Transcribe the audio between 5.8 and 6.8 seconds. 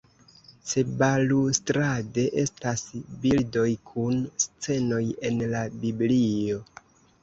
Biblio.